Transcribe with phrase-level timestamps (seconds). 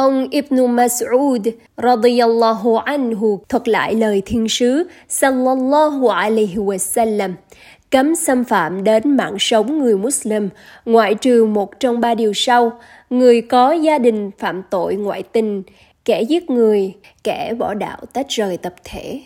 [0.00, 7.32] Ông Ibn Mas'ud radiyallahu anhu thuật lại lời thiên sứ sallallahu alaihi wasallam
[7.90, 10.48] cấm xâm phạm đến mạng sống người Muslim,
[10.84, 15.62] ngoại trừ một trong ba điều sau, người có gia đình phạm tội ngoại tình,
[16.04, 16.94] kẻ giết người,
[17.24, 19.20] kẻ bỏ đạo tách rời tập thể.